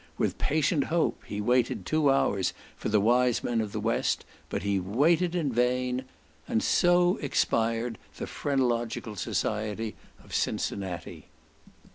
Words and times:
With 0.17 0.39
patient 0.39 0.85
hope, 0.85 1.21
he 1.27 1.39
waited 1.41 1.85
two 1.85 2.09
hours 2.09 2.53
for 2.75 2.89
the 2.89 2.99
wise 2.99 3.43
men 3.43 3.61
of 3.61 3.71
the 3.71 3.79
west, 3.79 4.25
but 4.49 4.63
he 4.63 4.79
waited 4.79 5.35
in 5.35 5.53
vain: 5.53 6.05
and 6.47 6.63
so 6.63 7.17
expired 7.17 7.99
the 8.17 8.25
Phrenological 8.25 9.15
Society 9.15 9.95
of 10.23 10.33
Cincinnati. 10.33 11.27